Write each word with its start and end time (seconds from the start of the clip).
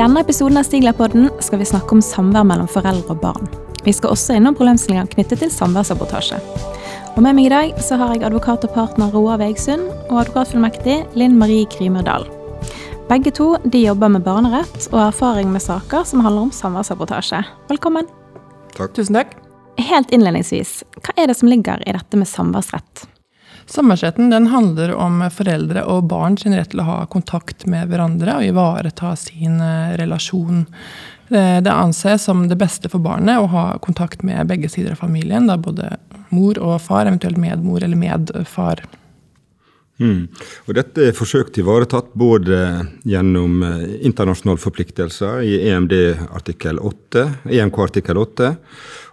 denne 0.00 0.20
episoden 0.24 0.56
av 0.56 0.64
Stiglerpodden 0.64 1.26
skal 1.44 1.60
vi 1.60 1.66
snakke 1.68 1.92
om 1.92 2.00
samvær 2.00 2.46
mellom 2.48 2.68
foreldre 2.72 3.12
og 3.12 3.18
barn. 3.20 3.48
Vi 3.84 3.92
skal 3.92 4.14
også 4.14 4.38
innom 4.38 4.56
problemstillinger 4.56 5.10
knyttet 5.12 5.42
til 5.42 5.52
samværssabotasje. 5.52 6.38
Og 7.16 7.20
Med 7.20 7.36
meg 7.36 7.50
i 7.50 7.52
dag 7.52 7.82
så 7.84 7.98
har 8.00 8.14
jeg 8.14 8.24
advokat 8.24 8.64
og 8.64 8.72
partner 8.72 9.12
Roar 9.12 9.36
Vegsund 9.42 9.90
og 10.08 10.22
advokatfullmektig 10.22 10.96
Linn 11.20 11.36
Marie 11.36 11.68
Krymerdal. 11.68 12.24
Begge 13.10 13.34
to 13.34 13.50
de 13.66 13.84
jobber 13.84 14.08
med 14.08 14.24
barnerett 14.24 14.88
og 14.88 15.02
har 15.02 15.12
erfaring 15.12 15.52
med 15.52 15.66
saker 15.66 16.08
som 16.08 16.24
handler 16.24 16.48
om 16.48 16.54
samværssabotasje. 16.54 17.44
Velkommen. 17.68 18.08
Takk. 18.78 18.94
Tusen 18.96 19.20
takk. 19.20 19.36
Helt 19.80 20.12
innledningsvis, 20.14 20.80
hva 21.04 21.16
er 21.16 21.28
det 21.28 21.36
som 21.36 21.52
ligger 21.52 21.82
i 21.84 21.92
dette 21.92 22.16
med 22.16 22.28
samværsrett? 22.28 23.08
Samværsretten 23.70 24.32
handler 24.50 24.96
om 24.98 25.22
foreldre 25.30 25.84
og 25.86 26.08
barn 26.10 26.34
sin 26.38 26.56
rett 26.58 26.72
til 26.72 26.82
å 26.82 26.88
ha 26.88 26.98
kontakt 27.10 27.68
med 27.70 27.90
hverandre 27.92 28.40
og 28.40 28.46
ivareta 28.48 29.12
sin 29.18 29.60
eh, 29.62 29.94
relasjon. 30.00 30.64
Det, 31.30 31.44
det 31.62 31.70
anses 31.70 32.26
som 32.26 32.48
det 32.50 32.58
beste 32.58 32.90
for 32.90 33.02
barnet 33.04 33.38
å 33.38 33.46
ha 33.52 33.66
kontakt 33.78 34.24
med 34.26 34.48
begge 34.50 34.70
sider 34.72 34.96
av 34.96 35.04
familien. 35.04 35.46
Da 35.46 35.54
både 35.54 35.92
mor 36.34 36.58
og 36.58 36.80
far, 36.82 37.06
eventuelt 37.06 37.38
medmor 37.38 37.84
eller 37.86 38.00
medfar. 38.00 38.82
Mm. 40.00 40.26
Og 40.66 40.74
dette 40.74 41.04
er 41.06 41.14
forsøkt 41.14 41.58
ivaretatt 41.60 42.14
både 42.18 42.58
gjennom 43.06 43.60
eh, 43.66 43.86
internasjonale 44.08 44.58
forpliktelser 44.58 45.44
i 45.46 45.60
EMD 45.70 45.94
artikkel 46.32 46.80
8, 46.90 47.26
EMK 47.52 47.80
artikkel 47.86 48.18
8 48.18 48.50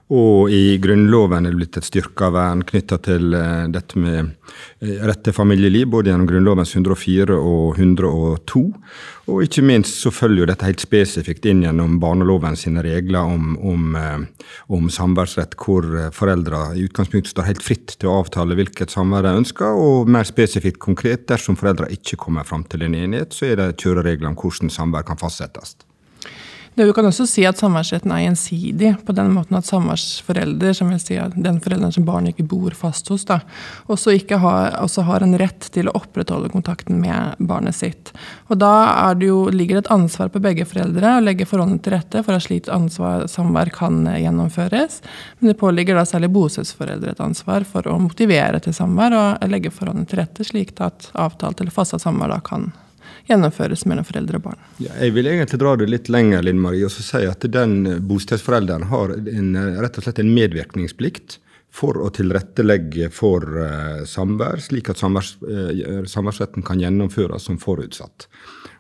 og 0.07 0.47
i 0.55 0.77
Grunnloven 0.79 1.43
er 1.43 1.51
det 1.51 1.59
blitt 1.59 1.77
et 1.81 1.87
styrka 1.87 2.29
vern 2.31 2.61
knytta 2.67 2.95
til 3.03 3.33
uh, 3.35 3.65
dette 3.67 3.99
med 3.99 4.29
uh, 4.29 4.91
rett 5.03 5.19
til 5.25 5.35
familieliv, 5.35 5.89
både 5.91 6.13
gjennom 6.13 6.29
Grunnlovens 6.29 6.71
104 6.77 7.35
og 7.35 7.75
102. 7.75 8.61
Og 9.27 9.41
ikke 9.43 9.65
minst 9.67 9.99
så 9.99 10.13
følger 10.15 10.45
jo 10.45 10.47
dette 10.47 10.69
helt 10.69 10.79
spesifikt 10.79 11.49
inn 11.51 11.65
gjennom 11.65 11.97
barneloven 11.99 12.55
sine 12.55 12.85
regler 12.85 13.27
om, 13.35 13.57
om, 13.59 13.97
uh, 13.99 14.47
om 14.71 14.87
samværsrett, 14.87 15.59
hvor 15.59 15.89
foreldra 16.15 16.69
i 16.71 16.85
utgangspunktet 16.87 17.33
står 17.33 17.49
helt 17.49 17.67
fritt 17.67 17.97
til 17.97 18.13
å 18.13 18.21
avtale 18.21 18.55
hvilket 18.55 18.95
samvær 18.95 19.27
de 19.27 19.35
ønsker, 19.41 19.75
og 19.75 20.07
mer 20.07 20.29
spesifikt 20.29 20.79
konkret, 20.87 21.27
dersom 21.27 21.59
foreldra 21.59 21.91
ikke 21.91 22.15
kommer 22.23 22.47
fram 22.47 22.63
til 22.71 22.87
en 22.87 22.95
enighet, 22.95 23.35
så 23.35 23.51
er 23.51 23.59
det 23.59 23.73
kjøreregler 23.83 24.31
om 24.31 24.39
hvordan 24.39 24.71
samvær 24.71 25.03
kan 25.11 25.19
fastsettes. 25.19 25.75
Du 26.77 26.93
kan 26.93 27.07
også 27.09 27.25
si 27.25 27.41
at 27.49 27.57
samværsretten 27.57 28.11
er 28.13 28.19
gjensidig, 28.21 28.91
på 29.05 29.13
den 29.17 29.31
måten 29.33 29.57
at 29.57 29.65
samværsforelder, 29.65 30.75
som 30.77 30.91
vil 30.93 30.99
si 31.01 31.15
den 31.33 31.57
forelderen 31.63 31.95
som 31.95 32.05
barnet 32.05 32.35
ikke 32.35 32.45
bor 32.51 32.75
fast 32.77 33.09
hos, 33.09 33.25
da, 33.25 33.39
også, 33.89 34.13
har, 34.37 34.75
også 34.83 35.07
har 35.07 35.25
en 35.25 35.33
rett 35.41 35.71
til 35.73 35.89
å 35.89 35.95
opprettholde 35.97 36.51
kontakten 36.53 37.01
med 37.01 37.41
barnet 37.41 37.73
sitt. 37.79 38.13
Og 38.51 38.61
Da 38.61 39.09
det 39.17 39.31
jo, 39.31 39.47
ligger 39.49 39.79
det 39.79 39.87
et 39.87 39.91
ansvar 39.97 40.29
på 40.29 40.43
begge 40.43 40.69
foreldre 40.69 41.17
å 41.17 41.25
legge 41.25 41.49
forholdene 41.49 41.81
til 41.81 41.97
rette 41.97 42.21
for 42.21 42.37
at 42.37 42.45
slikt 42.45 42.69
samvær 42.69 43.73
kan 43.73 44.03
gjennomføres. 44.13 45.01
Men 45.39 45.55
det 45.55 45.59
påligger 45.59 45.97
da 45.97 46.05
særlig 46.05 46.29
bostedsforeldre 46.35 47.15
et 47.15 47.25
ansvar 47.25 47.65
for 47.65 47.89
å 47.89 47.97
motivere 47.97 48.61
til 48.61 48.77
samvær 48.77 49.17
og 49.17 49.49
legge 49.49 49.73
forholdene 49.73 50.05
til 50.05 50.21
rette, 50.21 50.45
slik 50.45 50.77
at 50.77 51.09
avtalt 51.17 51.57
eller 51.57 51.73
fastsatt 51.73 52.05
samvær 52.05 52.37
da 52.37 52.43
kan 52.45 52.69
gjennomføres 53.27 53.85
mellom 53.89 54.07
foreldre 54.07 54.39
og 54.39 54.45
barn. 54.49 54.61
Ja, 54.83 54.93
jeg 55.01 55.15
vil 55.17 55.29
egentlig 55.31 55.59
dra 55.61 55.75
det 55.79 55.89
litt 55.91 56.11
lenger 56.13 56.45
Linn 56.45 56.61
Marie, 56.63 56.87
og 56.87 56.93
si 56.93 57.25
at 57.27 57.45
den 57.51 57.99
bostedsforelderen 58.07 58.87
har 58.91 59.13
en, 59.17 59.51
rett 59.81 59.99
og 59.99 60.07
slett 60.07 60.23
en 60.23 60.33
medvirkningsplikt 60.35 61.39
for 61.77 61.99
å 62.01 62.09
tilrettelegge 62.15 63.09
for 63.13 63.43
uh, 63.59 64.03
samvær, 64.07 64.61
slik 64.63 64.89
at 64.93 65.01
samværs, 65.01 65.35
uh, 65.43 66.05
samværsretten 66.09 66.65
kan 66.65 66.81
gjennomføres 66.81 67.49
som 67.49 67.59
forutsatt. 67.61 68.29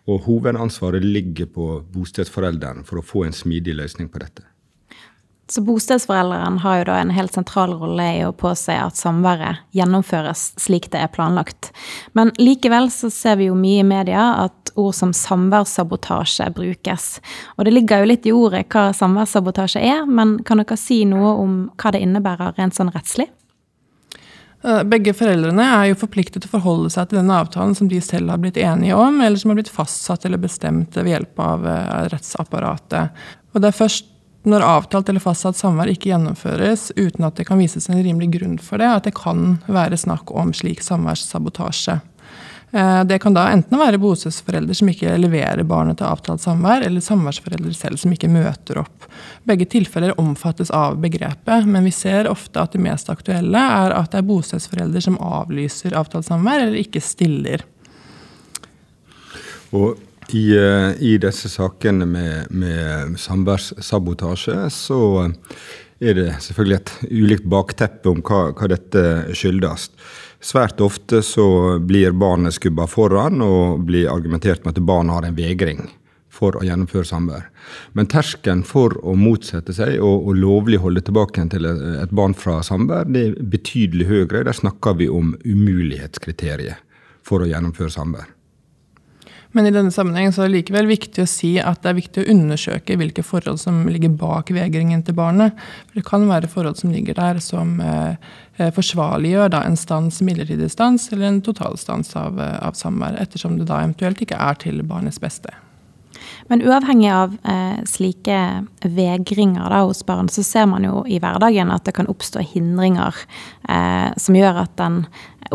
Og 0.07 0.23
Hovedansvaret 0.25 1.03
ligger 1.03 1.49
på 1.51 1.71
bostedsforelderen 1.93 2.87
for 2.87 3.01
å 3.01 3.05
få 3.05 3.27
en 3.27 3.35
smidig 3.35 3.75
løsning 3.77 4.07
på 4.11 4.23
dette. 4.23 4.47
Så 5.49 5.61
bostedsforelderen 5.63 6.57
har 6.59 6.81
jo 6.81 6.87
da 6.89 6.97
en 6.99 7.13
helt 7.15 7.35
sentral 7.35 7.71
rolle 7.79 8.07
i 8.17 8.23
å 8.27 8.33
påse 8.35 8.73
at 8.75 8.99
samværet 8.99 9.63
gjennomføres 9.75 10.49
slik 10.59 10.89
det 10.91 10.99
er 11.05 11.11
planlagt. 11.13 11.71
Men 12.17 12.33
likevel 12.35 12.89
så 12.91 13.07
ser 13.13 13.39
vi 13.39 13.47
jo 13.47 13.55
mye 13.55 13.79
i 13.79 13.87
media 13.87 14.25
at 14.43 14.73
ord 14.77 14.95
som 14.95 15.13
samværssabotasje 15.15 16.49
brukes. 16.55 17.07
Og 17.55 17.65
det 17.65 17.73
ligger 17.73 18.03
jo 18.03 18.09
litt 18.11 18.27
i 18.27 18.35
ordet 18.35 18.65
hva 18.73 18.89
samværssabotasje 18.95 19.81
er, 19.81 20.03
men 20.05 20.37
kan 20.45 20.59
dere 20.61 20.77
si 20.79 21.03
noe 21.07 21.33
om 21.39 21.57
hva 21.79 21.93
det 21.95 22.03
innebærer 22.03 22.59
rent 22.59 22.75
sånn 22.75 22.91
rettslig? 22.91 23.29
Eh, 24.65 24.83
begge 24.89 25.13
foreldrene 25.15 25.63
er 25.63 25.91
jo 25.91 26.01
forpliktet 26.01 26.41
til 26.41 26.49
å 26.49 26.55
forholde 26.57 26.91
seg 26.91 27.07
til 27.07 27.21
denne 27.21 27.39
avtalen 27.39 27.75
som 27.77 27.87
de 27.87 28.01
selv 28.03 28.33
har 28.33 28.43
blitt 28.43 28.59
enige 28.59 28.99
om, 28.99 29.21
eller 29.21 29.39
som 29.39 29.53
har 29.53 29.61
blitt 29.61 29.71
fastsatt 29.71 30.27
eller 30.27 30.41
bestemt 30.41 30.97
ved 30.97 31.11
hjelp 31.13 31.43
av 31.45 31.67
eh, 31.71 32.05
rettsapparatet. 32.11 33.25
Og 33.53 33.63
det 33.63 33.71
er 33.71 33.79
først 33.79 34.13
når 34.47 34.63
avtalt 34.63 35.09
eller 35.09 35.23
fastsatt 35.23 35.57
samvær 35.59 35.89
ikke 35.91 36.11
gjennomføres 36.11 36.91
uten 36.95 37.25
at 37.27 37.39
det 37.39 37.47
kan 37.49 37.59
vises 37.59 37.89
en 37.89 38.03
rimelig 38.03 38.29
grunn 38.37 38.59
for 38.61 38.81
det, 38.81 38.87
at 38.87 39.07
det 39.07 39.15
kan 39.17 39.57
være 39.65 39.97
snakk 39.99 40.31
om 40.31 40.53
slik 40.55 40.83
samværssabotasje. 40.85 41.99
Eh, 42.71 43.03
det 43.03 43.19
kan 43.19 43.33
da 43.33 43.47
enten 43.51 43.79
være 43.79 43.99
bostedsforelder 44.01 44.75
som 44.75 44.89
ikke 44.91 45.15
leverer 45.19 45.63
barnet 45.67 45.99
til 45.99 46.09
avtalt 46.09 46.43
samvær, 46.43 46.83
eller 46.83 47.03
samværsforelder 47.03 47.75
selv 47.75 47.99
som 48.01 48.11
ikke 48.11 48.31
møter 48.31 48.81
opp. 48.83 49.07
Begge 49.47 49.67
tilfeller 49.71 50.17
omfattes 50.19 50.71
av 50.75 50.99
begrepet, 51.01 51.67
men 51.67 51.87
vi 51.87 51.95
ser 51.95 52.27
ofte 52.31 52.59
at 52.61 52.75
det 52.75 52.83
mest 52.83 53.09
aktuelle 53.11 53.61
er 53.61 53.95
at 53.95 54.11
det 54.11 54.19
er 54.21 54.27
bostedsforelder 54.27 55.07
som 55.07 55.19
avlyser 55.23 55.95
avtalt 55.95 56.27
samvær, 56.27 56.65
eller 56.65 56.83
ikke 56.83 57.03
stiller. 57.03 57.63
Og 59.75 59.95
i, 60.33 60.57
eh, 60.57 60.91
I, 60.99 61.17
disse 61.17 61.49
sakene 61.49 62.05
med, 62.05 62.51
med 62.51 63.17
samværssabotasje 63.19 64.69
så 64.73 65.01
er 65.99 66.17
det 66.17 66.27
selvfølgelig 66.43 66.77
et 66.77 66.91
ulikt 67.09 67.47
bakteppe 67.49 68.11
om 68.11 68.19
hva, 68.25 68.51
hva 68.53 68.69
dette 68.69 69.03
skyldes. 69.37 69.89
Svært 70.43 70.81
ofte 70.83 71.23
så 71.25 71.77
blir 71.81 72.13
barnet 72.13 72.57
skubba 72.57 72.85
foran 72.91 73.41
og 73.41 73.87
blir 73.87 74.11
argumentert 74.11 74.65
med 74.65 74.77
at 74.77 74.85
barnet 74.85 75.15
har 75.15 75.29
en 75.29 75.39
vegring 75.39 75.87
for 76.37 76.53
å 76.59 76.61
gjennomføre 76.67 77.07
samvær. 77.09 77.47
Men 77.97 78.09
terskelen 78.11 78.61
for 78.67 78.93
å 79.01 79.15
motsette 79.17 79.73
seg 79.73 79.97
og, 79.97 80.27
og 80.29 80.37
lovlig 80.37 80.83
holde 80.83 81.01
tilbake 81.07 81.47
til 81.49 81.65
et 81.65 82.13
barn 82.13 82.37
fra 82.37 82.59
samvær, 82.65 83.09
det 83.09 83.23
er 83.23 83.37
betydelig 83.55 84.11
høyere. 84.11 84.45
Der 84.45 84.59
snakker 84.59 84.99
vi 84.99 85.09
om 85.09 85.33
umulighetskriteriet 85.47 86.83
for 87.25 87.41
å 87.41 87.49
gjennomføre 87.49 87.95
samvær. 87.95 88.36
Men 89.55 89.67
i 89.67 89.71
denne 89.71 89.93
sammenheng 89.93 90.33
så 90.33 90.43
er 90.43 90.49
det 90.49 90.57
likevel 90.57 90.89
viktig 90.89 91.23
å 91.23 91.29
si 91.29 91.53
at 91.61 91.83
det 91.83 91.91
er 91.91 91.99
viktig 91.99 92.23
å 92.23 92.31
undersøke 92.33 92.97
hvilke 92.99 93.23
forhold 93.25 93.61
som 93.61 93.85
ligger 93.89 94.11
bak 94.19 94.51
vegringen 94.55 95.03
til 95.07 95.15
barnet. 95.17 95.55
For 95.87 95.99
det 95.99 96.07
kan 96.07 96.27
være 96.29 96.51
forhold 96.51 96.79
som 96.81 96.91
ligger 96.93 97.17
der 97.17 97.39
som 97.43 97.77
eh, 97.81 98.17
eh 98.57 98.73
forsvarliggjør 98.75 99.53
da, 99.53 99.63
en 99.63 99.79
stans, 99.79 100.19
midlertidig 100.21 100.71
stans 100.73 101.07
eller 101.11 101.29
en 101.29 101.41
totalstans 101.45 102.15
av, 102.19 102.41
eh, 102.41 102.57
av 102.59 102.75
samvær, 102.75 103.21
ettersom 103.21 103.57
det 103.57 103.69
da 103.71 103.83
eventuelt 103.85 104.21
ikke 104.21 104.41
er 104.49 104.59
til 104.65 104.83
barnets 104.83 105.21
beste. 105.23 105.55
Men 106.47 106.63
uavhengig 106.63 107.09
av 107.11 107.35
eh, 107.43 107.79
slike 107.87 108.39
vegringer 108.83 109.67
da, 109.71 109.81
hos 109.87 110.03
barn, 110.07 110.29
så 110.31 110.43
ser 110.45 110.67
man 110.69 110.85
jo 110.87 111.03
i 111.07 111.19
hverdagen 111.23 111.71
at 111.73 111.87
det 111.87 111.95
kan 111.97 112.09
oppstå 112.11 112.43
hindringer 112.53 113.15
eh, 113.67 114.13
som 114.19 114.37
gjør 114.37 114.63
at 114.63 114.77
den 114.79 115.01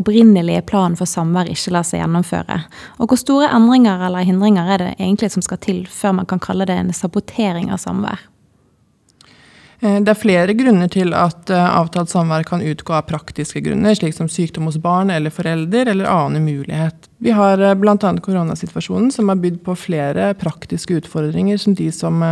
opprinnelige 0.00 0.64
planen 0.68 0.98
for 0.98 1.10
samvær 1.10 1.50
ikke 1.52 1.74
lar 1.74 1.86
seg 1.86 2.02
gjennomføre. 2.02 2.58
Og 2.98 3.12
hvor 3.12 3.20
store 3.20 3.52
endringer 3.54 4.06
eller 4.08 4.26
hindringer 4.28 4.74
er 4.74 4.82
det 4.82 4.90
egentlig 4.98 5.32
som 5.34 5.44
skal 5.44 5.60
til 5.62 5.86
før 5.90 6.18
man 6.20 6.28
kan 6.30 6.42
kalle 6.42 6.68
det 6.68 6.78
en 6.78 6.94
sabotering 6.96 7.72
av 7.72 7.82
samvær? 7.82 8.28
Eh, 9.82 9.98
det 10.00 10.12
er 10.12 10.18
flere 10.18 10.54
grunner 10.54 10.90
til 10.92 11.10
at 11.18 11.50
eh, 11.50 11.70
avtalt 11.76 12.12
samvær 12.12 12.46
kan 12.46 12.62
utgå 12.62 12.94
av 12.94 13.08
praktiske 13.08 13.64
grunner, 13.66 13.96
slik 13.98 14.14
som 14.14 14.30
sykdom 14.30 14.68
hos 14.70 14.78
barn 14.82 15.10
eller 15.10 15.34
forelder 15.34 15.90
eller 15.90 16.06
annen 16.06 16.46
mulighet. 16.46 17.08
Vi 17.22 17.34
har 17.34 17.58
eh, 17.58 17.74
bl.a. 17.74 17.96
koronasituasjonen, 17.98 19.10
som 19.10 19.32
har 19.32 19.42
bydd 19.42 19.58
på 19.66 19.74
flere 19.74 20.32
praktiske 20.38 21.00
utfordringer 21.02 21.58
de 21.74 21.90
som, 21.92 22.22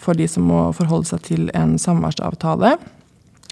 for 0.00 0.16
de 0.16 0.28
som 0.28 0.48
må 0.48 0.66
forholde 0.76 1.12
seg 1.12 1.24
til 1.28 1.50
en 1.52 1.76
samværsavtale. 1.80 2.78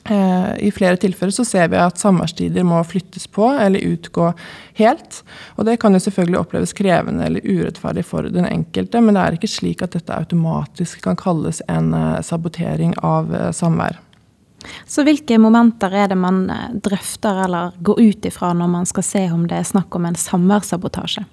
Eh, 0.05 0.67
I 0.67 0.71
flere 0.75 0.97
tilfeller 0.97 1.31
så 1.31 1.45
ser 1.47 1.69
vi 1.71 1.79
at 1.79 2.01
samværstider 2.01 2.67
må 2.67 2.81
flyttes 2.87 3.29
på 3.31 3.47
eller 3.55 3.85
utgå 3.87 4.33
helt. 4.81 5.21
Og 5.57 5.67
det 5.69 5.79
kan 5.83 5.95
jo 5.95 6.03
selvfølgelig 6.03 6.41
oppleves 6.41 6.75
krevende 6.75 7.29
eller 7.29 7.45
urettferdig 7.47 8.05
for 8.07 8.27
den 8.27 8.49
enkelte, 8.49 9.01
men 9.01 9.15
det 9.15 9.23
er 9.23 9.37
ikke 9.39 9.53
slik 9.53 9.85
at 9.87 9.95
dette 9.95 10.17
automatisk 10.17 11.05
kan 11.07 11.19
kalles 11.19 11.63
en 11.71 11.93
eh, 11.95 12.23
sabotering 12.27 12.97
av 12.99 13.31
eh, 13.35 13.53
samvær. 13.55 14.01
Så 14.87 15.03
hvilke 15.07 15.39
momenter 15.43 15.95
er 15.99 16.11
det 16.13 16.19
man 16.19 16.45
drøfter 16.87 17.41
eller 17.47 17.79
går 17.83 17.99
ut 17.99 18.27
ifra 18.31 18.53
når 18.55 18.69
man 18.71 18.87
skal 18.87 19.07
se 19.07 19.23
om 19.35 19.49
det 19.51 19.59
er 19.59 19.67
snakk 19.67 19.95
om 19.99 20.07
en 20.07 20.19
samværssabotasje? 20.19 21.25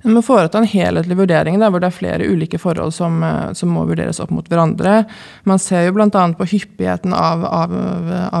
En 0.00 0.14
må 0.16 0.22
foreta 0.24 0.60
en 0.60 0.68
helhetlig 0.68 1.16
vurdering 1.18 1.58
der 1.60 1.72
hvor 1.72 1.82
det 1.82 1.90
er 1.90 1.96
flere 1.96 2.28
ulike 2.28 2.60
forhold 2.60 2.94
som, 2.96 3.18
eh, 3.24 3.52
som 3.56 3.72
må 3.74 3.84
vurderes 3.88 4.20
opp 4.22 4.32
mot 4.32 4.46
hverandre. 4.48 5.02
Man 5.48 5.60
ser 5.60 5.84
jo 5.86 5.96
bl.a. 5.98 6.08
på 6.08 6.48
hyppigheten 6.54 7.12
av, 7.16 7.44
av, 7.44 7.74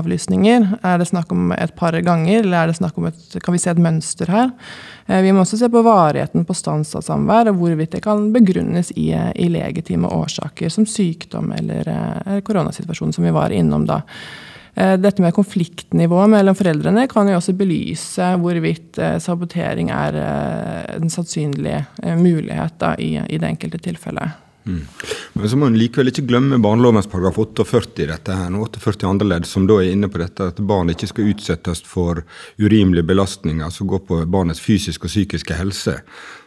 avlysninger. 0.00 0.70
Er 0.80 1.00
det 1.00 1.10
snakk 1.10 1.32
om 1.34 1.52
et 1.52 1.74
par 1.76 1.98
ganger, 2.00 2.46
eller 2.46 2.70
er 2.70 2.72
et, 2.72 3.38
kan 3.44 3.56
vi 3.56 3.60
se 3.60 3.74
et 3.74 3.82
mønster 3.82 4.32
her? 4.32 4.54
Eh, 5.06 5.20
vi 5.26 5.34
må 5.36 5.44
også 5.44 5.60
se 5.60 5.68
på 5.72 5.84
varigheten 5.84 6.48
på 6.48 6.56
stans 6.56 6.94
av 6.96 7.04
samvær, 7.04 7.52
og 7.52 7.60
hvorvidt 7.60 7.98
det 7.98 8.04
kan 8.08 8.30
begrunnes 8.32 8.94
i, 8.96 9.10
i 9.12 9.52
legitime 9.52 10.08
årsaker, 10.08 10.72
som 10.72 10.88
sykdom 10.88 11.52
eller 11.56 11.70
eller 11.70 12.40
koronasituasjonen, 12.46 13.12
som 13.12 13.24
vi 13.24 13.30
var 13.34 13.50
innom 13.50 13.84
da. 13.86 14.02
Eh, 14.80 14.96
dette 14.96 15.22
med 15.22 15.34
konfliktnivået 15.36 16.30
mellom 16.32 16.56
foreldrene 16.56 17.04
kan 17.10 17.28
jo 17.28 17.36
også 17.36 17.52
belyse 17.58 18.28
hvorvidt 18.40 19.00
eh, 19.02 19.18
sabotering 19.20 19.90
er 19.92 20.16
eh, 20.16 20.94
en 20.96 21.10
sannsynlig 21.12 21.82
mulighet 22.20 22.78
da, 22.80 22.94
i, 22.96 23.16
i, 23.20 23.40
det 23.40 23.50
enkelte 23.50 23.82
tilfellet. 23.90 24.38
Mm. 24.64 24.84
Men 25.34 25.48
så 25.50 25.58
må 25.58 25.68
en 25.68 25.76
likevel 25.76 26.12
ikke 26.12 26.24
glemme 26.28 26.60
barnelovens 26.62 27.08
paragraf 27.10 27.38
48 27.42 28.04
i 28.04 28.08
dette 28.08 28.36
her, 28.36 28.56
48 28.56 29.08
andre 29.08 29.28
ledd, 29.34 29.48
som 29.48 29.66
da 29.68 29.80
er 29.80 29.92
inne 29.92 30.08
på 30.12 30.20
dette 30.22 30.50
at 30.52 30.60
barn 30.64 30.92
ikke 30.92 31.08
skal 31.10 31.32
utsettes 31.32 31.82
for 31.84 32.22
urimelige 32.60 33.08
belastninger 33.08 33.72
som 33.74 33.88
går 33.90 34.04
på 34.08 34.20
barnets 34.32 34.62
fysiske 34.64 35.08
og 35.08 35.12
psykiske 35.12 35.56
helse. 35.60 35.98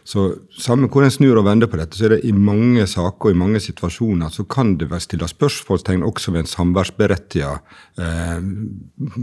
Så 0.04 0.22
samme 0.52 0.90
hvor 0.92 1.04
en 1.06 1.12
snur 1.12 1.38
og 1.40 1.46
vender 1.46 1.68
på 1.70 1.78
dette, 1.80 1.96
så 1.96 2.04
er 2.04 2.12
det 2.14 2.26
i 2.28 2.32
mange 2.36 2.84
saker 2.88 3.30
og 3.30 3.32
i 3.32 3.38
mange 3.40 3.60
situasjoner 3.64 4.28
så 4.32 4.44
kan 4.44 4.74
det 4.76 4.90
være 4.90 5.00
stille 5.00 5.28
spørsmålstegn 5.30 6.04
også 6.04 6.34
ved 6.34 6.42
en 6.42 6.50
samværsberettiget 6.50 7.72
eh, 8.04 8.42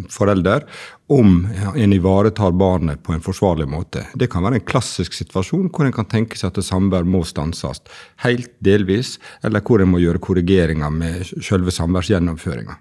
forelder 0.09 0.65
om 1.13 1.43
en 1.77 1.93
ivaretar 1.93 2.55
barnet 2.57 3.03
på 3.05 3.13
en 3.13 3.21
forsvarlig 3.21 3.67
måte. 3.69 4.07
Det 4.17 4.31
kan 4.33 4.41
være 4.41 4.57
en 4.57 4.65
klassisk 4.71 5.13
situasjon 5.13 5.69
hvor 5.69 5.85
en 5.85 5.93
kan 5.93 6.09
tenke 6.09 6.39
seg 6.39 6.49
at 6.49 6.65
samvær 6.65 7.05
må 7.05 7.21
stanses 7.29 7.83
helt 8.25 8.49
delvis, 8.65 9.19
eller 9.45 9.61
hvor 9.61 9.83
en 9.83 9.93
må 9.93 10.01
gjøre 10.01 10.23
korrigeringer 10.23 10.89
med 10.89 11.29
selve 11.45 11.73
samværsgjennomføringa. 11.77 12.79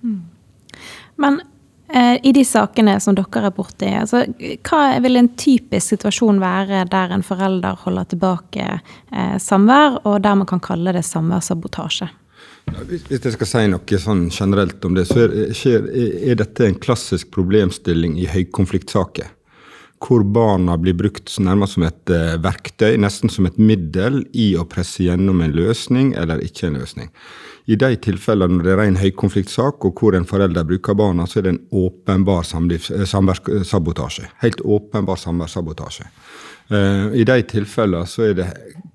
Mm. 0.00 0.22
Men 1.20 1.40
I 1.86 2.32
de 2.34 2.42
sakene 2.42 2.96
som 3.00 3.14
dere 3.14 3.46
er 3.46 3.52
borti, 3.54 3.86
altså, 3.94 4.24
hva 4.66 4.80
vil 5.04 5.20
en 5.20 5.28
typisk 5.38 5.94
situasjon 5.94 6.40
være 6.42 6.82
der 6.90 7.14
en 7.14 7.22
forelder 7.22 7.78
holder 7.84 8.08
tilbake 8.10 8.66
eh, 8.66 9.36
samvær, 9.38 10.00
og 10.02 10.18
der 10.24 10.34
man 10.40 10.48
kan 10.50 10.62
kalle 10.64 10.96
det 10.96 11.04
samværssabotasje? 11.06 12.08
Hvis 12.66 13.22
jeg 13.22 13.36
skal 13.36 13.48
si 13.48 13.64
noe 13.70 14.00
sånn 14.02 14.26
generelt 14.34 14.84
om 14.84 14.96
det, 14.98 15.06
så 15.06 15.28
er, 15.28 15.86
er 15.94 16.38
dette 16.40 16.66
en 16.66 16.78
klassisk 16.82 17.30
problemstilling 17.36 18.18
i 18.18 18.26
høykonfliktsaker. 18.32 19.30
Hvor 20.06 20.22
barna 20.22 20.76
blir 20.78 20.94
brukt 20.94 21.32
nærmest 21.42 21.74
som 21.74 21.82
et 21.86 22.12
uh, 22.14 22.36
verktøy, 22.38 22.94
nesten 23.02 23.32
som 23.32 23.48
et 23.48 23.58
middel 23.58 24.20
i 24.38 24.52
å 24.54 24.66
presse 24.70 25.02
gjennom 25.02 25.42
en 25.42 25.54
løsning 25.56 26.12
eller 26.14 26.44
ikke 26.46 26.68
en 26.68 26.78
løsning. 26.78 27.10
I 27.66 27.74
de 27.80 27.90
tilfellene 27.98 28.60
når 28.60 28.66
det 28.66 28.72
er 28.72 28.80
ren 28.84 29.00
høykonfliktsak, 29.00 29.82
og 29.88 29.98
hvor 29.98 30.14
en 30.14 30.28
forelder 30.28 30.68
bruker 30.68 30.94
barna, 30.94 31.26
så 31.26 31.40
er 31.40 31.48
det 31.48 31.54
en 31.56 31.64
åpenbar 31.74 32.46
eh, 32.46 33.06
samværssabotasje. 33.10 34.30
Helt 34.44 34.62
åpenbar 34.62 35.18
samværssabotasje. 35.18 36.06
I 36.66 37.22
de 37.22 37.34
tilfellene 37.46 38.08
så 38.10 38.24
er 38.26 38.32
det 38.34 38.46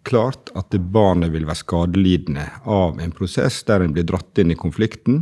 klart 0.04 0.50
at 0.60 0.76
barnet 0.92 1.32
vil 1.32 1.46
være 1.48 1.62
skadelidende 1.62 2.44
av 2.68 3.00
en 3.00 3.14
prosess 3.16 3.62
der 3.68 3.86
en 3.86 3.94
blir 3.96 4.04
dratt 4.10 4.42
inn 4.42 4.52
i 4.52 4.60
konflikten 4.60 5.22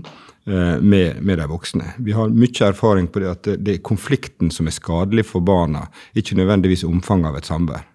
med, 0.49 1.21
med, 1.21 1.37
de 1.37 1.45
voksne. 1.49 1.93
Vi 2.01 2.13
har 2.17 2.31
mye 2.33 2.65
erfaring 2.65 3.07
på 3.07 3.21
det 3.21 3.29
at 3.29 3.49
det, 3.59 3.75
er 3.75 3.83
konflikten 3.85 4.49
som 4.53 4.67
er 4.67 4.73
skadelig 4.75 5.27
for 5.29 5.45
barna, 5.45 5.85
ikke 6.17 6.37
nødvendigvis 6.39 6.83
omfanget 6.87 7.29
av 7.29 7.37
et 7.39 7.49
samvær. 7.49 7.85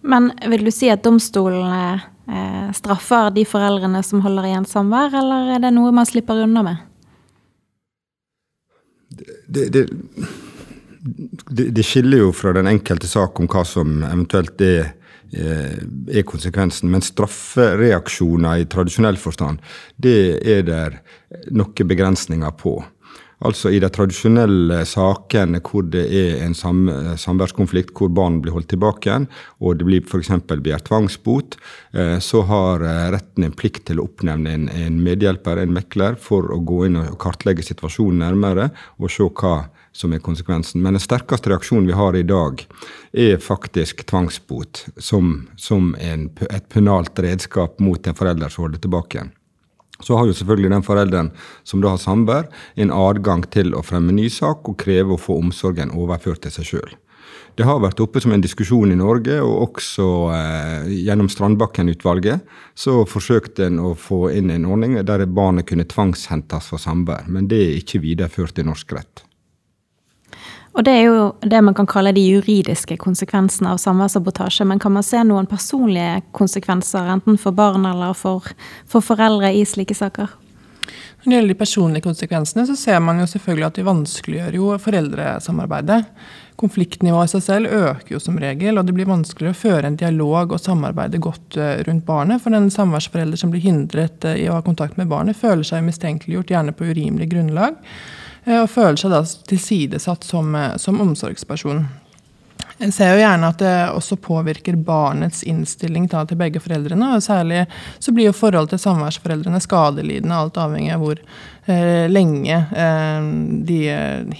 Men 0.00 0.30
vil 0.48 0.64
du 0.64 0.70
si 0.72 0.88
at 0.92 1.02
domstolene 1.04 2.00
eh, 2.30 2.68
straffer 2.76 3.32
de 3.34 3.44
foreldrene 3.48 4.00
som 4.06 4.22
holder 4.24 4.48
igjen 4.48 4.68
samvær, 4.68 5.12
eller 5.20 5.56
er 5.56 5.64
det 5.66 5.74
noe 5.76 5.92
man 5.92 6.08
slipper 6.08 6.44
unna 6.46 6.64
med? 6.64 6.86
Det, 9.10 9.66
det, 9.74 9.84
det, 11.50 11.68
det 11.76 11.84
skiller 11.84 12.24
jo 12.24 12.32
fra 12.36 12.54
den 12.56 12.70
enkelte 12.70 13.10
sak 13.10 13.40
om 13.40 13.48
hva 13.50 13.64
som 13.68 14.00
eventuelt 14.06 14.60
er, 14.64 14.80
eh, 14.86 14.96
er 15.32 16.24
konsekvensen. 16.26 16.90
Men 16.90 17.04
straffereaksjoner 17.04 18.62
i 18.62 18.68
tradisjonell 18.70 19.18
forstand, 19.20 19.60
det 19.96 20.40
er 20.42 20.64
det 20.66 20.82
noen 21.54 21.90
begrensninger 21.90 22.56
på. 22.58 22.78
Altså 23.40 23.70
i 23.72 23.78
de 23.80 23.88
tradisjonelle 23.88 24.82
sakene 24.88 25.62
hvor 25.64 25.86
det 25.88 26.02
er 26.12 26.42
en 26.44 26.54
sam 26.56 26.82
samværskonflikt 27.20 27.94
hvor 27.96 28.10
barn 28.12 28.40
blir 28.44 28.52
holdt 28.52 28.68
tilbake 28.74 29.08
igjen, 29.08 29.28
og 29.64 29.78
det 29.80 29.86
blir 29.88 30.04
f.eks. 30.04 30.32
begjært 30.50 30.90
tvangsbot, 30.90 31.56
eh, 31.96 32.18
så 32.20 32.44
har 32.50 32.84
eh, 32.84 33.06
retten 33.16 33.46
en 33.46 33.56
plikt 33.56 33.86
til 33.88 34.00
å 34.00 34.04
oppnevne 34.10 34.52
en, 34.52 34.68
en, 34.68 35.00
medhjelper, 35.00 35.62
en 35.62 35.72
mekler, 35.72 36.20
for 36.20 36.52
å 36.52 36.60
gå 36.60 36.84
inn 36.90 37.00
og 37.00 37.16
kartlegge 37.22 37.64
situasjonen 37.64 38.20
nærmere 38.26 38.68
og 39.00 39.08
se 39.12 39.24
hva 39.24 39.54
som 39.92 40.12
er 40.12 40.22
konsekvensen. 40.22 40.82
Men 40.82 40.96
den 40.96 41.02
sterkeste 41.02 41.50
reaksjonen 41.52 41.88
vi 41.88 41.98
har 41.98 42.16
i 42.16 42.26
dag, 42.26 42.62
er 43.12 43.42
faktisk 43.42 44.04
tvangsbot 44.10 44.86
som, 44.96 45.48
som 45.56 45.94
en, 45.98 46.28
et 46.50 46.68
penalt 46.72 47.18
redskap 47.18 47.80
mot 47.82 48.06
en 48.06 48.16
forelder 48.16 48.52
som 48.52 48.66
holder 48.66 48.82
tilbake 48.84 49.18
igjen. 49.18 49.34
Så 50.00 50.16
har 50.16 50.24
jo 50.24 50.32
selvfølgelig 50.32 50.72
den 50.72 50.84
forelderen 50.86 51.28
som 51.66 51.82
da 51.82 51.92
har 51.92 52.00
samvær, 52.00 52.48
en 52.80 52.94
adgang 52.94 53.44
til 53.52 53.74
å 53.76 53.84
fremme 53.84 54.14
ny 54.16 54.30
sak 54.32 54.68
og 54.70 54.78
kreve 54.80 55.16
å 55.16 55.20
få 55.20 55.36
omsorgen 55.42 55.92
overført 55.92 56.46
til 56.46 56.54
seg 56.54 56.70
sjøl. 56.70 56.98
Det 57.58 57.66
har 57.66 57.82
vært 57.82 58.00
oppe 58.00 58.20
som 58.22 58.32
en 58.32 58.40
diskusjon 58.40 58.92
i 58.94 58.96
Norge, 58.96 59.34
og 59.44 59.66
også 59.66 60.06
eh, 60.32 60.92
gjennom 61.04 61.28
Strandbakken-utvalget 61.28 62.46
så 62.78 63.02
forsøkte 63.04 63.66
en 63.66 63.80
å 63.90 63.94
få 63.98 64.28
inn 64.32 64.52
en 64.54 64.68
ordning 64.70 64.96
der 65.04 65.26
barnet 65.28 65.68
kunne 65.68 65.84
tvangshentes 65.90 66.70
for 66.72 66.80
samvær. 66.80 67.26
Men 67.28 67.50
det 67.50 67.60
er 67.60 67.74
ikke 67.82 68.00
videreført 68.06 68.62
i 68.62 68.64
norsk 68.64 68.96
rett. 68.96 69.24
Og 70.70 70.84
det 70.86 70.92
er 70.94 71.08
jo 71.08 71.22
det 71.42 71.60
man 71.66 71.74
kan 71.74 71.88
kalle 71.90 72.12
de 72.14 72.22
juridiske 72.22 72.94
konsekvensene 73.02 73.72
av 73.72 73.80
samværssabotasje. 73.82 74.66
Men 74.70 74.78
kan 74.78 74.94
man 74.94 75.06
se 75.06 75.22
noen 75.26 75.48
personlige 75.50 76.20
konsekvenser, 76.36 77.10
enten 77.16 77.40
for 77.40 77.56
barn 77.56 77.88
eller 77.90 78.14
for, 78.14 78.46
for 78.86 79.04
foreldre 79.04 79.50
i 79.56 79.64
slike 79.66 79.96
saker? 79.98 80.30
Når 81.20 81.26
det 81.26 81.36
gjelder 81.36 81.52
de 81.52 81.58
personlige 81.60 82.04
konsekvensene, 82.06 82.62
så 82.64 82.76
ser 82.78 83.00
man 83.04 83.18
jo 83.20 83.26
selvfølgelig 83.28 83.66
at 83.66 83.76
de 83.76 83.82
vanskeliggjør 83.84 84.54
jo 84.56 84.70
foreldresamarbeidet. 84.80 85.98
Konfliktnivået 86.60 87.28
i 87.28 87.32
seg 87.34 87.44
selv 87.44 87.74
øker 87.76 88.14
jo 88.14 88.20
som 88.22 88.38
regel, 88.40 88.78
og 88.78 88.86
det 88.88 88.94
blir 88.96 89.08
vanskeligere 89.08 89.52
å 89.52 89.58
føre 89.60 89.90
en 89.90 89.98
dialog 90.00 90.54
og 90.56 90.62
samarbeide 90.62 91.20
godt 91.20 91.58
eh, 91.60 91.82
rundt 91.88 92.06
barnet. 92.08 92.40
For 92.40 92.56
den 92.56 92.70
samværsforelder 92.72 93.40
som 93.40 93.52
blir 93.52 93.64
hindret 93.64 94.24
eh, 94.28 94.42
i 94.44 94.48
å 94.48 94.56
ha 94.56 94.64
kontakt 94.64 94.96
med 95.00 95.12
barnet, 95.12 95.36
føler 95.36 95.66
seg 95.66 95.84
mistenkeliggjort, 95.84 96.54
gjerne 96.54 96.76
på 96.76 96.88
urimelig 96.88 97.28
grunnlag. 97.34 97.76
Eh, 98.50 98.58
og 98.58 98.70
føler 98.70 98.98
seg 98.98 99.14
da 99.14 99.22
tilsidesatt 99.50 100.26
som, 100.26 100.54
eh, 100.54 100.76
som 100.76 101.00
omsorgsperson. 101.00 101.86
En 102.80 102.92
ser 102.92 103.12
jo 103.12 103.20
gjerne 103.20 103.48
at 103.52 103.58
det 103.60 103.74
også 103.92 104.16
påvirker 104.16 104.78
barnets 104.80 105.42
innstilling 105.44 106.06
da, 106.08 106.24
til 106.24 106.38
begge 106.40 106.62
foreldrene. 106.64 107.14
og 107.14 107.22
Særlig 107.22 107.66
så 107.98 108.12
blir 108.12 108.30
jo 108.30 108.36
forholdet 108.36 108.72
til 108.74 108.84
samværsforeldrene 108.86 109.60
skadelidende, 109.60 110.36
alt 110.36 110.56
avhengig 110.56 110.94
av 110.94 111.04
hvor 111.04 111.20
eh, 111.20 112.08
lenge 112.08 112.56
eh, 112.56 113.28
de 113.68 113.80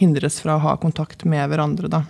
hindres 0.00 0.40
fra 0.40 0.57
å 0.57 0.64
ha 0.64 0.76
kontakt 0.81 1.26
med 1.29 1.52
hverandre. 1.52 1.93
da. 1.93 2.02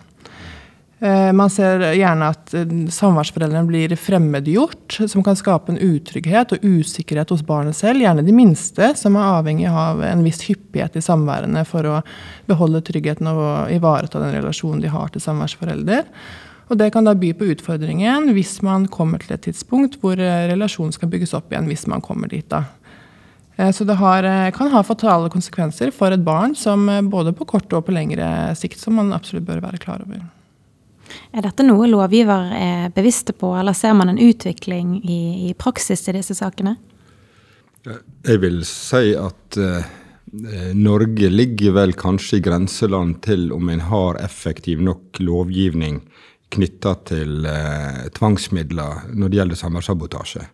Eh, 1.00 1.32
man 1.32 1.48
ser 1.48 1.80
gjerne 1.96 2.26
at 2.28 2.52
eh, 2.52 2.72
samværsforeldrene 2.92 3.68
blir 3.70 3.94
fremmedgjort, 3.96 4.98
som 5.08 5.24
kan 5.24 5.36
skape 5.38 5.72
en 5.72 5.80
utrygghet 5.80 6.52
og 6.52 6.64
usikkerhet 6.66 7.30
hos 7.32 7.44
barnet 7.46 7.78
selv. 7.78 8.02
Gjerne 8.04 8.24
de 8.26 8.34
minste, 8.36 8.90
som 9.00 9.16
er 9.16 9.30
avhengig 9.38 9.70
av 9.70 10.02
en 10.04 10.24
viss 10.26 10.42
hyppighet 10.44 10.98
i 11.00 11.04
samværene 11.04 11.62
for 11.68 11.88
å 11.88 11.94
beholde 12.50 12.82
tryggheten 12.84 13.30
og 13.32 13.72
ivareta 13.72 14.20
den 14.20 14.34
relasjonen 14.36 14.82
de 14.84 14.90
har 14.92 15.08
til 15.14 15.24
samværsforelder. 15.24 16.04
Og 16.70 16.76
Det 16.78 16.90
kan 16.92 17.08
da 17.08 17.16
by 17.16 17.32
på 17.34 17.48
utfordringen 17.54 18.28
hvis 18.36 18.60
man 18.62 18.84
kommer 18.86 19.24
til 19.24 19.32
et 19.34 19.46
tidspunkt 19.48 19.96
hvor 20.02 20.20
eh, 20.20 20.50
relasjonen 20.52 20.92
skal 20.92 21.08
bygges 21.08 21.32
opp 21.38 21.48
igjen. 21.48 21.70
hvis 21.70 21.86
man 21.88 22.04
kommer 22.04 22.28
dit 22.28 22.48
da. 22.50 22.66
Så 23.76 23.84
det 23.84 23.98
har, 24.00 24.24
kan 24.56 24.70
ha 24.72 24.80
fatale 24.80 25.28
konsekvenser 25.28 25.90
for 25.92 26.14
et 26.14 26.22
barn, 26.24 26.54
som 26.56 26.86
både 27.12 27.34
på 27.36 27.44
kort 27.44 27.72
og 27.76 27.84
på 27.84 27.92
lengre 27.92 28.54
sikt, 28.56 28.80
som 28.80 28.96
man 28.96 29.12
absolutt 29.12 29.44
bør 29.44 29.60
være 29.60 29.82
klar 29.82 30.00
over. 30.00 30.22
Er 31.32 31.44
dette 31.46 31.64
noe 31.66 31.88
lovgiver 31.90 32.52
er 32.56 32.94
bevisste 32.94 33.34
på, 33.36 33.52
eller 33.58 33.76
ser 33.76 33.94
man 33.98 34.12
en 34.12 34.20
utvikling 34.20 34.98
i, 35.02 35.20
i 35.50 35.54
praksis 35.58 36.06
i 36.08 36.16
disse 36.16 36.36
sakene? 36.38 36.76
Jeg 37.86 38.40
vil 38.42 38.60
si 38.68 39.14
at 39.16 39.56
eh, 39.56 39.86
Norge 40.76 41.30
ligger 41.32 41.76
vel 41.78 41.94
kanskje 41.98 42.38
i 42.38 42.44
grenseland 42.44 43.22
til 43.24 43.48
om 43.56 43.70
en 43.72 43.86
har 43.88 44.20
effektiv 44.20 44.82
nok 44.84 45.22
lovgivning 45.24 46.02
knytta 46.52 46.96
til 47.08 47.46
eh, 47.48 48.08
tvangsmidler 48.16 49.14
når 49.14 49.30
det 49.30 49.40
gjelder 49.40 49.60
samværssabotasje. 49.62 50.44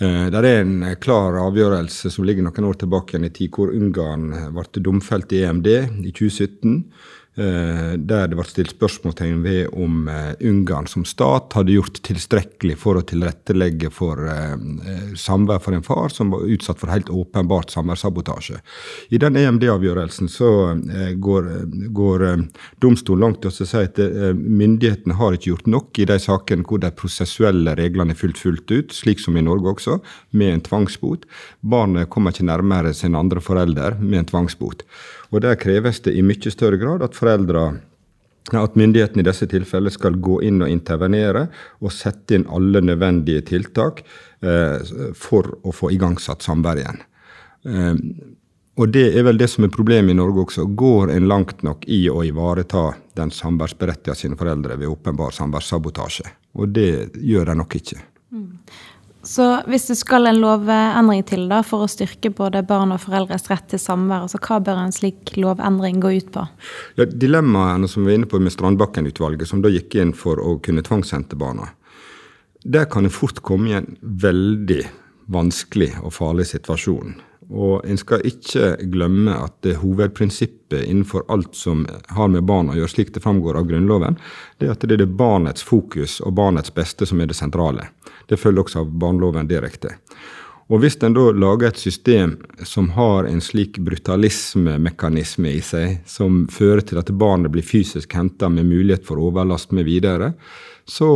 Eh, 0.00 0.24
det 0.32 0.40
er 0.40 0.62
en 0.62 0.88
klar 1.02 1.36
avgjørelse 1.42 2.14
som 2.14 2.24
ligger 2.24 2.46
noen 2.46 2.70
år 2.70 2.80
tilbake 2.80 3.20
i 3.20 3.30
tid, 3.34 3.52
hvor 3.52 3.74
Ungarn 3.74 4.30
ble 4.56 4.86
domfelt 4.86 5.34
i 5.36 5.44
EMD 5.44 5.70
i 5.74 6.14
2017 6.14 6.80
Eh, 6.80 7.25
der 7.36 8.30
det 8.30 8.36
ble 8.38 8.44
stilt 8.48 8.72
spørsmålstegn 8.72 9.42
ved 9.44 9.74
om 9.76 10.06
eh, 10.08 10.32
Ungarn 10.48 10.86
som 10.88 11.04
stat 11.04 11.52
hadde 11.56 11.74
gjort 11.74 12.00
tilstrekkelig 12.06 12.78
for 12.80 12.96
å 12.96 13.04
tilrettelegge 13.04 13.90
for 13.92 14.22
eh, 14.30 14.54
samvær 15.20 15.60
for 15.64 15.76
en 15.76 15.84
far 15.84 16.14
som 16.14 16.32
var 16.32 16.46
utsatt 16.48 16.80
for 16.80 16.92
helt 16.92 17.10
åpenbart 17.12 17.74
samværssabotasje. 17.74 18.62
I 19.12 19.20
den 19.20 19.36
EMD-avgjørelsen 19.36 20.30
så 20.32 20.50
går, 21.20 21.50
går 21.96 22.24
domstolen 22.82 23.26
langt 23.26 23.42
til 23.44 23.52
å 23.52 23.56
si 23.56 23.82
at 23.82 24.00
myndighetene 24.36 25.16
har 25.18 25.36
ikke 25.36 25.52
gjort 25.52 25.70
nok 25.70 26.00
i 26.00 26.08
de 26.08 26.18
sakene 26.22 26.64
hvor 26.66 26.80
de 26.82 26.90
prosessuelle 26.96 27.76
reglene 27.78 28.16
er 28.16 28.20
fulgt 28.20 28.40
fullt 28.42 28.72
ut, 28.72 28.96
slik 28.96 29.20
som 29.22 29.36
i 29.36 29.44
Norge 29.44 29.76
også, 29.76 29.98
med 30.36 30.54
en 30.54 30.64
tvangsbot. 30.66 31.26
Barnet 31.60 32.10
kommer 32.12 32.34
ikke 32.34 32.48
nærmere 32.48 32.94
sin 32.96 33.18
andre 33.18 33.42
forelder 33.44 33.98
med 34.00 34.24
en 34.24 34.30
tvangsbot. 34.32 34.86
Og 35.36 35.42
Der 35.44 35.58
kreves 35.60 36.00
det 36.00 36.14
i 36.16 36.24
mye 36.24 36.52
større 36.52 36.80
grad 36.80 37.04
at 37.04 37.16
foreldre 37.16 37.66
at 38.56 38.76
myndighetene 38.78 39.24
i 39.24 39.26
disse 39.26 39.48
tilfellene 39.50 39.92
skal 39.92 40.16
gå 40.22 40.38
inn 40.46 40.62
og 40.62 40.70
intervenere 40.70 41.48
og 41.82 41.92
sette 41.92 42.38
inn 42.38 42.46
alle 42.48 42.80
nødvendige 42.80 43.42
tiltak 43.50 44.04
eh, 44.40 44.78
for 45.18 45.50
å 45.66 45.74
få 45.74 45.90
igangsatt 45.92 46.46
samvær 46.46 46.80
igjen. 46.80 47.02
Eh, 47.66 47.94
og 48.76 48.92
Det 48.92 49.06
er 49.18 49.24
vel 49.24 49.38
det 49.40 49.48
som 49.48 49.64
er 49.64 49.72
problemet 49.72 50.12
i 50.12 50.16
Norge 50.16 50.44
også. 50.44 50.66
Går 50.78 51.10
en 51.14 51.28
langt 51.28 51.62
nok 51.66 51.86
i 51.88 52.04
å 52.12 52.20
ivareta 52.24 52.90
den 53.16 53.32
samværsberettigede 53.32 54.16
sine 54.20 54.36
foreldre 54.36 54.76
ved 54.76 54.92
åpenbar 54.92 55.32
samværssabotasje? 55.32 56.28
Og 56.60 56.68
det 56.76 57.16
gjør 57.16 57.50
de 57.50 57.56
nok 57.56 57.76
ikke. 57.80 57.98
Mm. 58.30 58.50
Så 59.26 59.44
hvis 59.66 59.88
det 59.90 59.96
skal 59.98 60.28
en 60.30 60.38
lovendring 60.38 61.24
til 61.26 61.48
da, 61.50 61.58
for 61.66 61.82
å 61.82 61.90
styrke 61.90 62.30
både 62.30 62.62
barn 62.66 62.94
og 62.94 63.02
foreldres 63.02 63.48
rett 63.50 63.64
til 63.72 63.80
samvær, 63.82 64.26
altså 64.28 64.38
hva 64.38 64.60
bør 64.62 64.82
en 64.84 64.94
slik 64.94 65.32
lovendring 65.34 65.98
gå 66.02 66.12
ut 66.20 66.28
på? 66.36 66.44
Ja, 67.00 67.08
Dilemmaene 67.10 67.90
som 67.90 68.04
vi 68.04 68.12
var 68.12 68.20
inne 68.20 68.30
på 68.30 68.38
med 68.42 68.54
Strandbakken-utvalget, 68.54 69.48
som 69.50 69.64
da 69.64 69.72
gikk 69.72 69.98
inn 69.98 70.14
for 70.14 70.38
å 70.38 70.56
kunne 70.62 70.84
tvangshente 70.86 71.38
barna, 71.38 71.72
der 72.62 72.86
kan 72.90 73.06
det 73.06 73.14
fort 73.14 73.42
komme 73.46 73.72
i 73.72 73.76
en 73.80 73.90
veldig 74.02 74.84
vanskelig 75.34 75.90
og 76.04 76.14
farlig 76.14 76.46
situasjon. 76.52 77.18
Og 77.50 77.84
en 77.86 77.98
skal 77.98 78.24
ikke 78.26 78.72
glemme 78.90 79.34
at 79.38 79.60
det 79.62 79.76
hovedprinsippet 79.78 80.82
innenfor 80.82 81.26
alt 81.30 81.54
som 81.54 81.84
har 82.16 82.30
med 82.32 82.46
barn 82.48 82.72
å 82.72 82.78
gjøre, 82.78 82.90
slik 82.90 83.12
det 83.14 83.22
framgår 83.22 83.60
av 83.60 83.68
Grunnloven, 83.68 84.18
det 84.58 84.66
er 84.66 84.74
at 84.74 84.86
det 84.88 84.98
er 84.98 85.06
barnets 85.06 85.62
fokus 85.62 86.18
og 86.24 86.34
barnets 86.40 86.74
beste 86.74 87.06
som 87.06 87.22
er 87.22 87.30
det 87.30 87.38
sentrale. 87.38 87.92
Det 88.26 88.40
følger 88.40 88.66
også 88.66 88.82
av 88.82 88.90
barneloven 88.98 89.46
direkte. 89.46 89.94
Og 90.66 90.82
Hvis 90.82 90.98
en 91.06 91.14
da 91.14 91.28
lager 91.30 91.68
et 91.68 91.78
system 91.78 92.32
som 92.66 92.88
har 92.96 93.28
en 93.30 93.38
slik 93.40 93.78
brutalismemekanisme 93.86 95.52
i 95.54 95.60
seg, 95.62 96.00
som 96.10 96.48
fører 96.50 96.82
til 96.82 96.98
at 96.98 97.12
barnet 97.14 97.54
blir 97.54 97.62
fysisk 97.62 98.16
henta 98.18 98.50
med 98.50 98.66
mulighet 98.66 99.06
for 99.06 99.22
overlast 99.22 99.70
med 99.70 99.86
videre, 99.86 100.32
så 100.82 101.06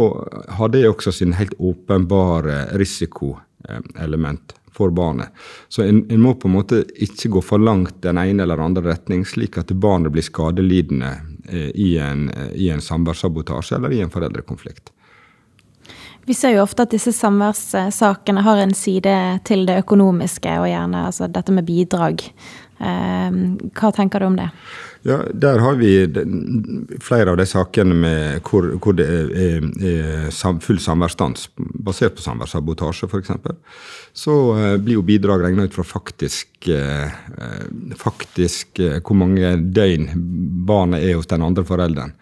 har 0.55 0.71
det 0.71 0.87
også 0.87 1.11
sin 1.15 1.35
helt 1.35 1.59
åpenbare 1.59 2.69
risikoelement 2.79 4.55
for 4.73 4.91
barnet. 4.95 5.29
Så 5.69 5.83
en, 5.83 6.05
en, 6.11 6.21
må 6.21 6.35
på 6.35 6.49
en 6.49 6.57
måte 6.59 6.85
ikke 6.95 7.33
gå 7.37 7.43
for 7.45 7.63
langt 7.63 8.03
den 8.03 8.19
ene 8.19 8.45
eller 8.45 8.63
andre 8.63 8.93
retning, 8.93 9.25
slik 9.27 9.59
at 9.61 9.73
barnet 9.73 10.13
blir 10.15 10.27
skadelidende 10.27 11.13
eh, 11.49 11.71
i 11.75 11.93
en, 11.99 12.29
i 12.55 12.71
en 12.71 12.83
samværssabotasje 12.85 13.77
eller 13.79 13.93
i 13.97 14.01
en 14.05 14.13
foreldrekonflikt. 14.13 14.93
Vi 16.29 16.35
ser 16.37 16.55
jo 16.55 16.63
ofte 16.63 16.85
at 16.85 16.93
disse 16.93 17.13
samværssakene 17.17 18.43
har 18.45 18.61
en 18.63 18.75
side 18.77 19.15
til 19.49 19.65
det 19.67 19.81
økonomiske, 19.83 20.53
og 20.61 20.69
gjerne 20.69 21.07
altså 21.09 21.27
dette 21.33 21.55
med 21.57 21.67
bidrag. 21.67 22.23
Ehm, 22.81 23.59
hva 23.77 23.91
tenker 23.93 24.21
du 24.21 24.27
om 24.31 24.39
det? 24.39 24.49
Ja, 25.03 25.23
Der 25.33 25.59
har 25.59 25.75
vi 25.75 26.09
flere 27.01 27.31
av 27.31 27.37
de 27.41 27.47
sakene 27.49 27.95
med 27.97 28.43
hvor, 28.45 28.67
hvor 28.81 28.97
det 28.97 29.07
er, 29.09 29.31
er 29.81 30.61
full 30.61 30.81
samværsstans 30.81 31.49
basert 31.57 32.19
på 32.19 32.25
samværssabotasje, 32.25 33.09
f.eks. 33.09 33.33
Så 34.13 34.37
eh, 34.59 34.77
blir 34.77 34.99
jo 34.99 35.07
bidrag 35.07 35.45
regna 35.45 35.65
ut 35.65 35.77
fra 35.77 35.87
faktisk, 35.87 36.69
eh, 36.69 37.09
faktisk 37.97 38.81
eh, 38.81 39.01
hvor 39.01 39.17
mange 39.17 39.57
døgn 39.61 40.11
barnet 40.69 41.05
er 41.05 41.17
hos 41.17 41.31
den 41.31 41.45
andre 41.49 41.65
forelderen. 41.65 42.17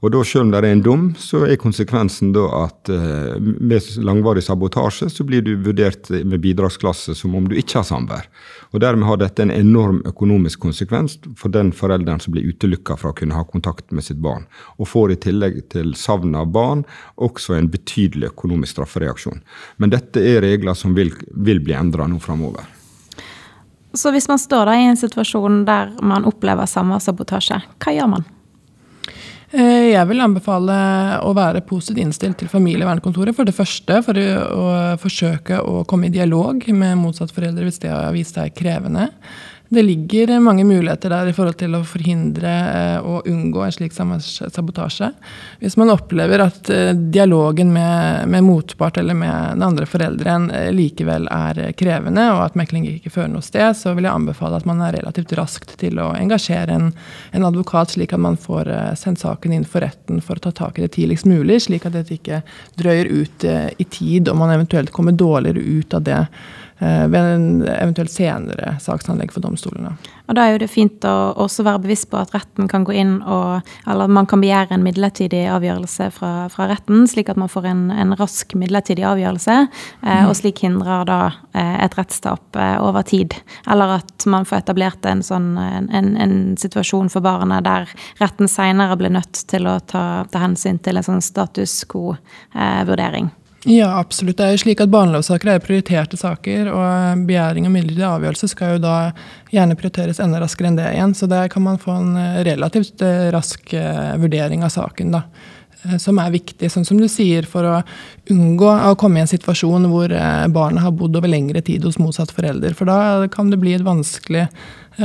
Og 0.00 0.12
da, 0.14 0.22
selv 0.24 0.46
om 0.46 0.50
det 0.52 0.60
er 0.62 0.66
en 0.70 0.82
dom, 0.82 1.02
så 1.20 1.42
er 1.44 1.58
konsekvensen 1.60 2.30
da 2.32 2.46
at 2.62 2.88
uh, 2.88 3.36
med 3.40 3.84
langvarig 4.00 4.46
sabotasje 4.46 5.10
så 5.12 5.26
blir 5.28 5.44
du 5.44 5.52
vurdert 5.60 6.08
med 6.10 6.40
bidragsklasse 6.40 7.14
som 7.18 7.34
om 7.36 7.48
du 7.50 7.56
ikke 7.60 7.82
har 7.82 7.86
samvær. 7.88 8.30
Og 8.72 8.80
Dermed 8.80 9.04
har 9.08 9.20
dette 9.20 9.44
en 9.44 9.52
enorm 9.52 10.00
økonomisk 10.08 10.64
konsekvens 10.64 11.18
for 11.36 11.52
den 11.52 11.74
forelderen 11.76 12.22
som 12.24 12.32
blir 12.32 12.48
utelukka 12.48 12.96
fra 12.96 13.12
å 13.12 13.18
kunne 13.20 13.36
ha 13.36 13.44
kontakt 13.44 13.92
med 13.92 14.06
sitt 14.06 14.22
barn, 14.24 14.48
og 14.80 14.88
får 14.88 15.12
i 15.12 15.20
tillegg 15.28 15.60
til 15.74 15.92
savn 15.98 16.32
av 16.38 16.48
barn 16.54 16.86
også 17.20 17.58
en 17.58 17.68
betydelig 17.68 18.32
økonomisk 18.32 18.78
straffereaksjon. 18.78 19.44
Men 19.76 19.92
dette 19.92 20.24
er 20.24 20.40
regler 20.46 20.78
som 20.78 20.96
vil, 20.96 21.12
vil 21.36 21.60
bli 21.60 21.76
endra 21.76 22.08
nå 22.08 22.22
framover. 22.24 22.64
Så 23.92 24.14
hvis 24.14 24.30
man 24.30 24.38
står 24.38 24.70
da 24.70 24.74
i 24.78 24.88
en 24.88 24.98
situasjon 24.98 25.64
der 25.68 25.96
man 26.00 26.24
opplever 26.24 26.68
samværssabotasje, 26.70 27.64
hva 27.82 27.98
gjør 28.00 28.14
man? 28.16 28.30
Eh, 29.50 29.90
jeg 29.90 30.06
vil 30.06 30.22
anbefale 30.22 30.74
å 31.26 31.32
være 31.34 31.64
positivt 31.66 32.04
innstilt 32.04 32.38
til 32.38 32.50
familievernkontoret. 32.50 33.34
For 33.34 33.48
det 33.48 33.56
første 33.56 33.98
for 34.06 34.18
å 34.20 34.66
forsøke 35.02 35.58
å 35.58 35.82
komme 35.90 36.06
i 36.06 36.14
dialog 36.14 36.62
med 36.70 37.00
motsatt 37.00 37.34
foreldre 37.34 37.66
hvis 37.66 37.82
det 37.82 37.90
har 37.90 38.14
vist 38.14 38.38
seg 38.38 38.54
krevende. 38.54 39.08
Det 39.72 39.82
ligger 39.82 40.40
mange 40.40 40.64
muligheter 40.64 41.12
der 41.12 41.28
i 41.30 41.32
forhold 41.32 41.54
til 41.60 41.76
å 41.78 41.84
forhindre 41.86 42.50
eh, 42.50 43.04
og 43.06 43.28
unngå 43.30 43.60
en 43.62 43.70
slik 43.70 43.92
sabotasje. 43.94 45.12
Hvis 45.60 45.76
man 45.78 45.92
opplever 45.94 46.42
at 46.42 46.70
eh, 46.74 46.90
dialogen 47.14 47.70
med, 47.70 48.26
med 48.34 48.42
motpart 48.48 48.98
eller 48.98 49.14
med 49.14 49.52
den 49.52 49.62
andre 49.62 49.86
forelderen 49.86 50.48
eh, 50.50 50.72
likevel 50.74 51.28
er 51.30 51.60
krevende, 51.78 52.24
og 52.34 52.42
at 52.48 52.58
mekling 52.58 52.88
ikke 52.96 53.12
fører 53.14 53.30
noe 53.30 53.46
sted, 53.46 53.68
så 53.78 53.92
vil 53.94 54.08
jeg 54.08 54.18
anbefale 54.18 54.58
at 54.58 54.66
man 54.66 54.82
er 54.82 54.96
relativt 54.98 55.36
raskt 55.38 55.76
til 55.78 56.02
å 56.02 56.08
engasjere 56.18 56.74
en, 56.74 56.90
en 57.30 57.46
advokat, 57.46 57.94
slik 57.94 58.16
at 58.16 58.24
man 58.26 58.40
får 58.42 58.72
sendt 58.98 59.22
saken 59.22 59.54
inn 59.54 59.68
for 59.70 59.86
retten 59.86 60.18
for 60.18 60.40
å 60.40 60.48
ta 60.48 60.54
tak 60.64 60.80
i 60.80 60.88
det 60.88 60.96
tidligst 60.96 61.30
mulig, 61.30 61.60
slik 61.68 61.86
at 61.86 61.94
dette 61.94 62.18
ikke 62.18 62.42
drøyer 62.80 63.06
ut 63.06 63.46
i 63.46 63.86
tid 63.86 64.32
og 64.32 64.42
man 64.42 64.50
eventuelt 64.56 64.90
kommer 64.90 65.14
dårligere 65.14 65.62
ut 65.62 65.94
av 65.94 66.02
det 66.10 66.18
Eh, 66.20 66.69
ved 66.80 67.18
en 67.20 67.44
eventuelt 67.68 68.12
senere 68.12 68.74
saksanlegg 68.80 69.34
for 69.34 69.44
domstolene. 69.44 69.92
Og 70.30 70.36
Da 70.38 70.46
er 70.46 70.54
jo 70.54 70.60
det 70.62 70.70
fint 70.70 71.04
å 71.04 71.14
også 71.42 71.64
være 71.66 71.82
bevisst 71.82 72.06
på 72.12 72.20
at 72.20 72.30
retten 72.32 72.68
kan 72.70 72.84
gå 72.86 72.94
inn 72.96 73.18
og 73.26 73.66
Eller 73.90 74.08
man 74.08 74.26
kan 74.30 74.40
begjære 74.40 74.76
en 74.76 74.84
midlertidig 74.84 75.42
avgjørelse 75.50 76.10
fra, 76.14 76.48
fra 76.52 76.68
retten, 76.70 77.06
slik 77.10 77.28
at 77.32 77.38
man 77.40 77.50
får 77.50 77.66
en, 77.66 77.82
en 77.90 78.14
rask 78.18 78.54
midlertidig 78.58 79.04
avgjørelse, 79.06 79.56
eh, 80.06 80.28
og 80.28 80.34
slik 80.38 80.62
hindrer 80.64 81.04
da 81.08 81.18
eh, 81.52 81.76
et 81.84 81.96
rettstap 81.98 82.56
eh, 82.56 82.76
over 82.82 83.02
tid. 83.06 83.34
Eller 83.70 83.96
at 83.98 84.26
man 84.30 84.46
får 84.46 84.62
etablert 84.62 85.06
en 85.08 85.24
sånn 85.26 85.52
en, 85.58 86.14
en 86.16 86.36
situasjon 86.60 87.10
for 87.12 87.24
barnet 87.24 87.66
der 87.66 87.90
retten 88.20 88.50
seinere 88.50 88.98
blir 89.00 89.12
nødt 89.14 89.44
til 89.50 89.66
å 89.70 89.78
ta, 89.80 90.24
ta, 90.30 90.44
hensyn 90.44 90.78
til 90.82 91.00
en 91.00 91.06
sånn 91.06 91.24
status 91.24 91.80
quo-vurdering. 91.90 93.30
Ja, 93.68 93.98
absolutt. 93.98 94.38
Det 94.38 94.46
er 94.46 94.54
jo 94.54 94.62
slik 94.62 94.80
at 94.80 94.88
Barnelovsaker 94.88 95.50
er 95.52 95.60
prioriterte 95.60 96.16
saker, 96.16 96.70
og 96.72 97.24
begjæring 97.28 97.66
av 97.68 97.74
midlertidig 97.74 98.06
avgjørelse 98.08 98.48
skal 98.54 98.76
jo 98.76 98.82
da 98.86 98.94
gjerne 99.52 99.76
prioriteres 99.76 100.20
enda 100.24 100.40
raskere 100.40 100.70
enn 100.70 100.78
det 100.78 100.88
igjen. 100.94 101.12
Så 101.16 101.28
der 101.28 101.50
kan 101.52 101.66
man 101.66 101.80
få 101.80 101.92
en 101.98 102.14
eh, 102.16 102.40
relativt 102.48 103.04
eh, 103.04 103.28
rask 103.34 103.74
eh, 103.76 104.16
vurdering 104.20 104.64
av 104.64 104.72
saken. 104.76 105.16
da 105.18 105.24
som 105.96 106.18
er 106.20 106.28
viktig, 106.28 106.68
sånn 106.68 106.84
som 106.84 106.98
du 107.00 107.06
sier, 107.08 107.46
for 107.48 107.64
å 107.64 107.78
unngå 108.28 108.68
å 108.68 108.96
komme 109.00 109.16
i 109.16 109.22
en 109.22 109.30
situasjon 109.30 109.86
hvor 109.88 110.12
barnet 110.52 110.84
har 110.84 110.92
bodd 110.92 111.16
over 111.16 111.32
lengre 111.32 111.62
tid 111.64 111.86
hos 111.88 111.96
motsatt 111.96 112.34
forelder. 112.36 112.74
For 112.76 112.84
da 112.84 113.24
kan 113.32 113.48
det 113.48 113.56
bli 113.62 113.72
et 113.72 113.86
vanskelig 113.86 114.42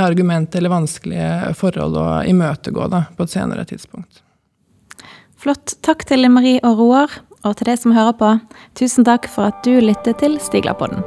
argument 0.04 0.52
eller 0.60 0.74
vanskelige 0.74 1.54
forhold 1.56 1.96
å 1.96 2.10
imøtegå 2.28 2.90
da, 2.92 3.06
på 3.16 3.24
et 3.24 3.32
senere 3.38 3.64
tidspunkt. 3.70 4.20
Flott. 5.40 5.78
Takk 5.86 6.04
til 6.10 6.28
Marie 6.28 6.60
og 6.68 6.80
Roar. 6.82 7.16
Og 7.46 7.54
til 7.58 7.70
deg 7.70 7.78
som 7.78 7.94
hører 7.94 8.16
på, 8.18 8.32
tusen 8.78 9.06
takk 9.06 9.30
for 9.30 9.52
at 9.52 9.62
du 9.66 9.78
lytter 9.84 10.18
til 10.18 10.40
Stiglerpodden. 10.42 11.04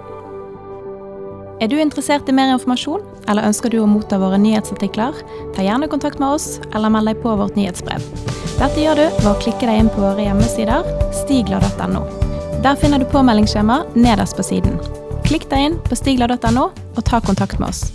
Er 1.58 1.66
du 1.66 1.74
interessert 1.82 2.28
i 2.30 2.34
mer 2.34 2.52
informasjon, 2.54 3.02
eller 3.26 3.48
ønsker 3.48 3.72
du 3.74 3.80
å 3.82 3.88
motta 3.90 4.20
våre 4.22 4.38
nyhetsartikler? 4.38 5.16
Ta 5.56 5.64
gjerne 5.66 5.90
kontakt 5.90 6.22
med 6.22 6.36
oss, 6.36 6.60
eller 6.70 6.92
meld 6.94 7.10
deg 7.10 7.18
på 7.24 7.34
vårt 7.40 7.58
nyhetsbrev. 7.58 8.04
Dette 8.60 8.78
gjør 8.78 9.00
du 9.00 9.06
ved 9.18 9.30
å 9.32 9.36
klikke 9.42 9.66
deg 9.66 9.82
inn 9.82 9.90
på 9.90 10.04
våre 10.04 10.22
hjemmesider 10.22 10.86
stigla.no. 11.24 12.04
Der 12.62 12.78
finner 12.78 13.02
du 13.02 13.10
påmeldingsskjema 13.10 13.82
nederst 13.98 14.38
på 14.38 14.46
siden. 14.46 14.78
Klikk 15.26 15.50
deg 15.50 15.66
inn 15.66 15.80
på 15.82 15.98
stigla.no, 15.98 16.68
og 16.70 17.02
ta 17.06 17.18
kontakt 17.26 17.58
med 17.58 17.72
oss. 17.72 17.88